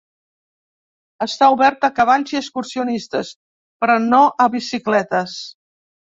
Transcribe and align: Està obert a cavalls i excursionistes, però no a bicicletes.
Està 1.25 1.49
obert 1.55 1.83
a 1.87 1.91
cavalls 1.99 2.33
i 2.35 2.39
excursionistes, 2.39 3.33
però 3.83 3.97
no 4.07 4.23
a 4.47 4.47
bicicletes. 4.55 5.37